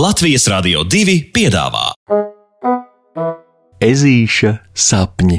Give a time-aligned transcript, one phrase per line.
[0.00, 1.90] Latvijas Rādio 2 piedāvā
[3.84, 5.36] Ezīša sapņi.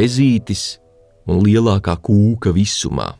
[0.00, 0.64] Ezītis
[1.28, 3.10] un lielākā kūka visumā.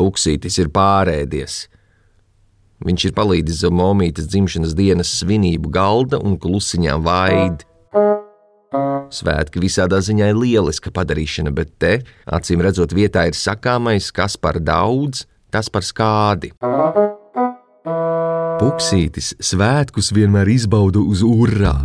[0.00, 1.66] Puksītis ir pārēdies.
[2.86, 7.66] Viņš ir palīdzis zem momītes dzimšanas dienas svinību galda un klusiņā vaid.
[9.12, 11.92] Svētki visādā ziņā ir lieliska padarīšana, bet te,
[12.24, 16.54] acīm redzot, vietā ir sakāmais, kas par daudz, tas par skādi.
[18.60, 21.76] Puksītis svētkus vienmēr izbauda uz urā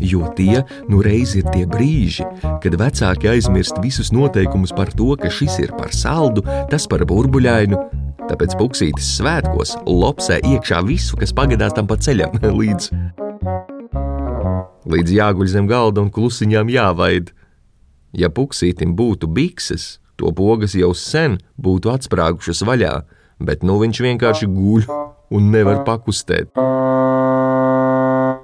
[0.00, 2.26] jo tie nu reiz ir tie brīži,
[2.62, 7.80] kad vecāki aizmirst visus noteikumus par to, ka šis ir par saldu, tas par burbuļainu.
[8.30, 12.90] Tāpēc puksītis svētkos lopsē iekšā visu, kas pagadās tam pa ceļam līdz.
[14.90, 17.32] Līdz jāguļ zem galda un klusiņām jāvaid.
[18.16, 22.94] Ja puksītim būtu bikses, to pogas jau sen būtu atsprāgušas vaļā,
[23.40, 24.88] bet nu viņš vienkārši guļ
[25.30, 26.50] un nevar pakustēt.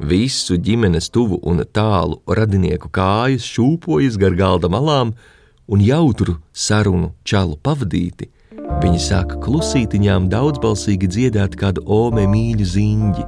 [0.01, 5.15] Visu ģimenes tuvu un tālu radinieku kājas šūpojas gar galda malām,
[5.73, 8.29] un jautru sarunu čalu pavadīti,
[8.83, 13.27] viņi sāka klusītiņām daudzbalsīgi dziedāt kādu ome mīļu ziņģi,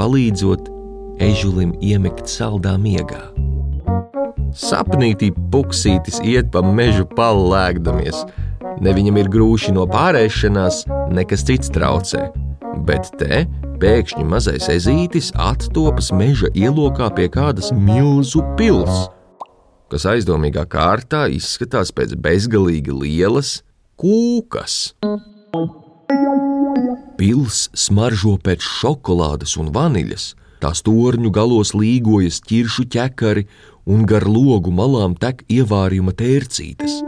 [0.00, 0.72] palīdzot
[1.20, 3.28] ežulim iemekt saldā miegā.
[4.56, 8.24] Sapnītī puksītis iet pa mežu palu lēkdamies.
[8.80, 12.30] Ne viņam ir grūši no pārēšanās, nekas cits traucē,
[12.88, 13.44] bet te
[13.80, 19.06] pēkšņi mazais ezītis attopas meža ielokā pie kādas milzu pils,
[19.92, 23.60] kas aizdomīgā kārtā izskatās pēc bezgalīgi lielas
[24.00, 24.76] kūkas.
[27.20, 33.46] Pils smaržo pēc šokolādes un vaniļas, tās torņu galos līgojas ķiršu ķekari
[33.88, 37.00] un gar logu malām tek ievārījuma tērcītes.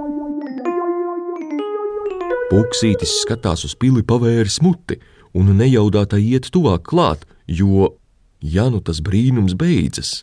[2.52, 4.98] Puksītis skatās uz pili pavēris muti
[5.36, 7.94] un nejaudātai iet tuvāk klāt, jo,
[8.40, 10.22] ja nu tas brīnums beidzas,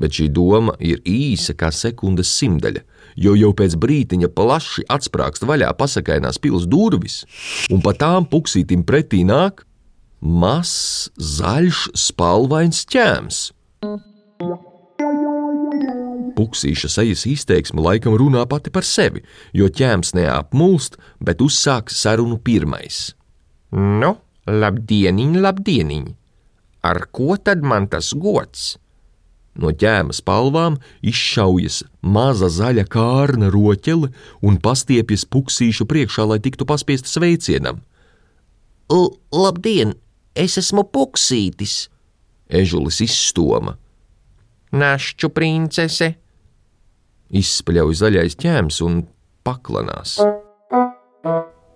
[0.00, 2.84] bet šī doma ir īsa kā sekundes simtaļa,
[3.20, 7.24] jo jau pēc brīdiņa plaši atsprāgst vaļā pasakainās pils durvis,
[7.70, 9.64] un pa tām puksītim pretī nāk
[10.20, 13.46] mazs, zaļš, spalvains ķēms.
[16.36, 19.24] Puksīša sejas izteiksme laikam runā pati par sevi,
[19.56, 23.10] jo ķēms neapmulst, bet uzsāks sarunu pirmais.
[23.70, 24.16] Nu,
[24.46, 26.06] labdieniņ, labdieniņ!
[26.82, 28.78] Ar ko tad man tas gods?
[29.54, 34.10] No ķēmas palvām izšaujas maza zaļa kārna roķele
[34.46, 37.82] un pastiepjas puksīšu priekšā, lai tiktu paspiesta sveicienam.
[38.90, 39.94] L labdien,
[40.34, 41.90] es esmu puksītis!
[42.50, 43.76] Ežulis izstoma.
[44.72, 46.14] Našķu princese!
[47.30, 49.02] Izspļauj zaļais ķēms un
[49.46, 50.16] paklanās.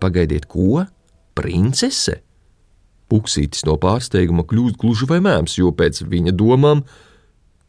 [0.03, 0.83] Pagaidiet, ko?
[1.37, 2.21] Princese?
[3.12, 6.83] Puksītis no pārsteiguma kļūst gluži vai mēms, jo pēc viņa domām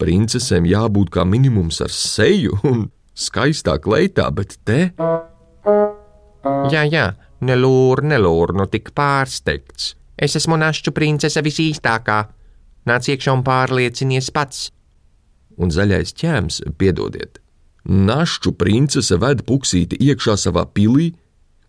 [0.02, 4.80] princesēm jābūt kā minimums ar seju un skaistā kleitā, bet te.
[6.72, 7.06] Jā, jā,
[7.46, 9.94] nelūr, nelūr, nu tik pārsteigts.
[10.16, 12.20] Es esmu našķu princese visīstākā.
[12.88, 14.70] Nāc iekšā un pārliecinies pats.
[15.60, 17.40] Un zaļais ķēms, piedodiet,
[17.88, 21.14] našķu princese ved puksīti iekšā savā pilī,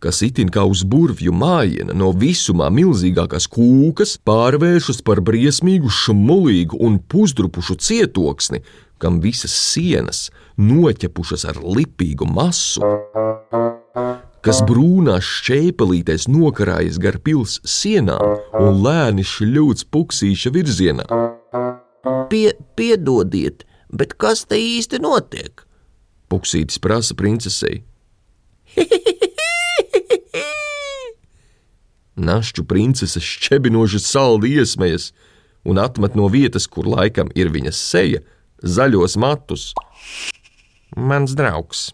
[0.02, 6.98] kas itin kā uz burvju mājiena no visumā milzīgākās kūkas pārvēršas par briesmīgu, šmulīgu un
[7.00, 8.62] pusdrupušu cietoksni,
[9.02, 10.26] kam visas sienas
[10.56, 12.84] noķepušas ar lipīgu masu,
[14.46, 21.08] kas brūnās šķēpelītēs nokarājas gar pils sienām un lēni šļūts puksīša virzienā.
[22.30, 25.66] Pie, piedodiet, bet kas te īsti notiek?
[26.30, 27.82] Puksītis prasa princesei.
[32.16, 35.10] Našķu princese šķebinoši saldi iesmējas
[35.68, 38.22] un atmet no vietas, kur laikam ir viņas seja,
[38.64, 39.72] zaļos matus.
[40.96, 41.90] Mans draugs,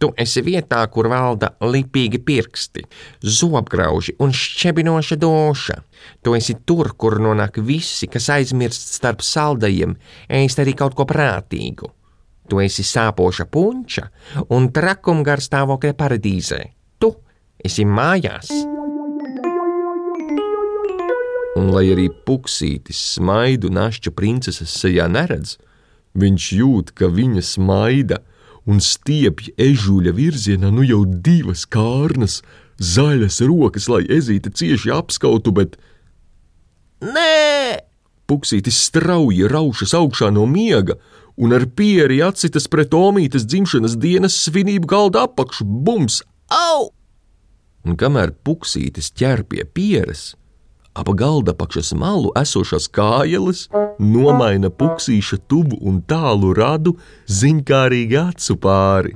[0.00, 2.86] tu esi vietā, kur valda lipīgi pirksti,
[3.20, 5.76] zobgrauži un šķebinoša doša.
[6.24, 9.96] Tu esi tur, kur nonāk visi, kas aizmirst starp saldajiem,
[10.28, 11.92] ēst arī kaut ko prātīgu.
[12.48, 14.06] Tu esi sāpoša punča
[14.54, 16.62] un trakumgarstāvokļa paradīzē.
[17.02, 17.12] Tu
[17.66, 18.52] esi mājās
[21.56, 25.56] un lai arī puksītis smaidu našķa princeses sejā neredz,
[26.16, 28.20] viņš jūt, ka viņa smaida
[28.66, 32.40] un stiepja ežuļa virzienā nu jau divas kārnas,
[32.76, 35.78] zaļas rokas, lai ezīte cieši apskautu, bet
[37.04, 37.84] Nē,
[38.28, 40.96] puksītis strauji raušas augšā no miega
[41.36, 45.64] un ar pieri atsitas pret Omītas dzimšanas dienas svinību galda apakšu.
[45.64, 46.90] Bums, au!
[47.86, 50.34] un kamēr puksītis ķer pie pieres,
[50.96, 53.66] ap galda apakšas malu esošās kājeles
[54.00, 56.94] nomaina puksīša tuvu un tālu radu
[57.28, 59.12] ziņkārīgi acu pāri.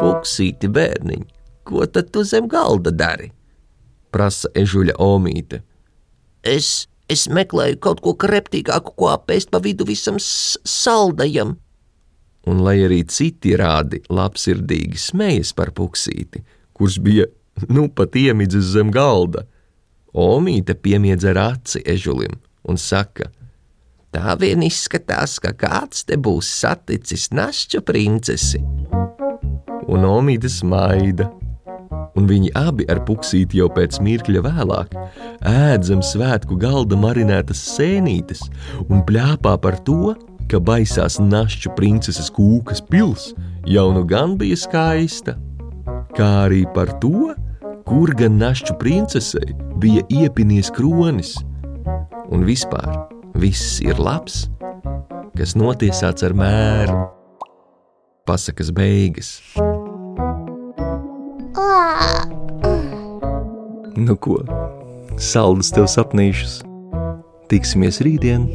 [0.00, 1.24] Puksīti bērniņ,
[1.66, 3.32] ko tad tu zem galda dari?
[4.14, 5.62] Prasa ežuļa Omīte.
[6.46, 11.56] Es, es meklēju kaut ko kreptīgāku, ko apēst pa vidu visam saldajam.
[12.46, 16.44] un lai arī citi rādi labsirdīgi smējas par puksīti,
[16.78, 17.26] kurš bija
[17.68, 19.42] nu pat iemidzis zem galda,
[20.16, 23.28] Omīte piemiedz ar aci ežulim un saka:
[24.16, 28.62] Tā vien izskatās, ka kāds te būs saticis našķu princesi.
[29.86, 31.28] un Omīte smaida.
[32.16, 34.94] Un viņi abi ar puksīti jau pēc mirkļa vēlāk
[35.44, 38.40] ēdzam svētku galda marinētas sēnītes
[38.88, 40.14] un plēpā par to,
[40.48, 43.34] ka baisās našķu princeses kūkas pils
[43.68, 45.36] jau nu gan bija skaista,
[46.16, 47.34] kā arī par to,
[47.86, 51.36] kur gan našķu princesei bija iepinies kronis.
[52.34, 53.06] Un vispār
[53.38, 54.46] viss ir labs,
[55.38, 57.04] kas notiesāts ar mēru.
[58.26, 59.36] Pasakas beigas.
[63.96, 64.40] Nu ko,
[65.16, 66.62] saldus tev sapnīšus.
[67.46, 68.50] Tiksimies rītdien!